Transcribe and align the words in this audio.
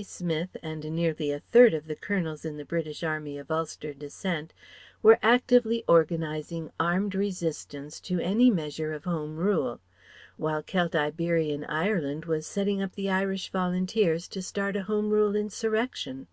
E. 0.00 0.02
Smith 0.02 0.56
and 0.62 0.82
nearly 0.96 1.30
a 1.30 1.40
third 1.40 1.74
of 1.74 1.86
the 1.86 1.94
Colonels 1.94 2.42
in 2.46 2.56
the 2.56 2.64
British 2.64 3.02
Army 3.04 3.36
of 3.36 3.50
Ulster 3.50 3.92
descent 3.92 4.54
were 5.02 5.18
actively 5.22 5.84
organizing 5.86 6.70
armed 6.80 7.14
resistance 7.14 8.00
to 8.00 8.18
any 8.18 8.50
measure 8.50 8.94
of 8.94 9.04
Home 9.04 9.36
Rule; 9.36 9.78
while 10.38 10.62
Keltiberian 10.62 11.66
Ireland 11.68 12.24
was 12.24 12.46
setting 12.46 12.80
up 12.80 12.94
the 12.94 13.10
Irish 13.10 13.50
Volunteers 13.52 14.26
to 14.28 14.40
start 14.40 14.74
a 14.74 14.84
Home 14.84 15.10
Rule 15.10 15.36
insurrection. 15.36 16.28